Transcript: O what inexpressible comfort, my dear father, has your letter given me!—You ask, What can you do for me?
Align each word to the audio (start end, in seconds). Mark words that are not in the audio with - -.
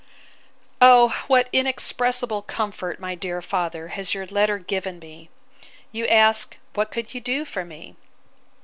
O 0.81 1.09
what 1.27 1.47
inexpressible 1.53 2.41
comfort, 2.41 2.99
my 2.99 3.13
dear 3.13 3.39
father, 3.39 3.89
has 3.89 4.15
your 4.15 4.25
letter 4.25 4.57
given 4.57 4.97
me!—You 4.97 6.07
ask, 6.07 6.57
What 6.73 6.89
can 6.89 7.05
you 7.11 7.21
do 7.21 7.45
for 7.45 7.63
me? 7.63 7.95